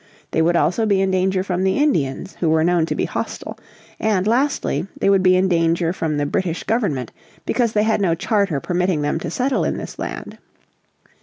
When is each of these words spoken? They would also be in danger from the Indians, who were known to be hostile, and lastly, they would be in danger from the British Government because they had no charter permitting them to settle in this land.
They 0.31 0.41
would 0.41 0.55
also 0.55 0.87
be 0.87 0.99
in 0.99 1.11
danger 1.11 1.43
from 1.43 1.63
the 1.63 1.77
Indians, 1.77 2.33
who 2.39 2.49
were 2.49 2.63
known 2.63 2.87
to 2.87 2.95
be 2.95 3.05
hostile, 3.05 3.59
and 3.99 4.25
lastly, 4.25 4.87
they 4.99 5.11
would 5.11 5.21
be 5.21 5.35
in 5.35 5.47
danger 5.47 5.93
from 5.93 6.17
the 6.17 6.25
British 6.25 6.63
Government 6.63 7.11
because 7.45 7.73
they 7.73 7.83
had 7.83 8.01
no 8.01 8.15
charter 8.15 8.59
permitting 8.59 9.03
them 9.03 9.19
to 9.19 9.29
settle 9.29 9.63
in 9.63 9.77
this 9.77 9.99
land. 9.99 10.39